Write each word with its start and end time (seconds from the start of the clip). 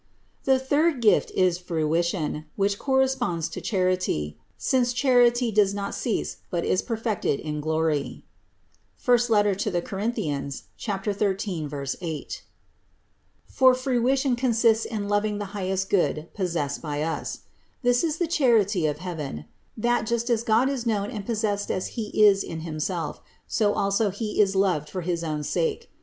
165. 0.45 0.49
The 0.49 0.59
third 0.67 0.99
gift 1.03 1.29
is 1.37 1.59
fruition, 1.59 2.45
which 2.55 2.79
corresponds 2.79 3.47
to 3.49 3.61
charity, 3.61 4.35
since 4.57 4.93
charity 4.93 5.51
does 5.51 5.75
not 5.75 5.93
cease 5.93 6.37
but 6.49 6.65
is 6.65 6.81
perfected 6.81 7.39
in 7.39 7.61
glory 7.61 8.25
(I 9.07 9.17
Cor. 9.19 9.19
13, 9.19 10.51
8); 12.01 12.41
for 13.45 13.73
fruition 13.75 14.35
consists 14.35 14.85
in 14.85 15.07
loving 15.07 15.37
the 15.37 15.45
highest 15.53 15.87
Good 15.91 16.33
possessed 16.33 16.81
by 16.81 17.03
us. 17.03 17.41
This 17.83 18.03
is 18.03 18.17
the 18.17 18.25
charity 18.25 18.87
of 18.87 18.97
heaven, 18.97 19.45
that, 19.77 20.07
just 20.07 20.31
as 20.31 20.41
God 20.41 20.67
is 20.67 20.87
known 20.87 21.11
and 21.11 21.23
possessed 21.27 21.69
as 21.69 21.89
He 21.89 22.05
is 22.25 22.43
in 22.43 22.61
Himself, 22.61 23.21
so 23.45 23.73
also 23.75 24.09
He 24.09 24.41
is 24.41 24.55
loved 24.55 24.89
for 24.89 25.01
his 25.01 25.23
own 25.23 25.43
sake. 25.43 25.91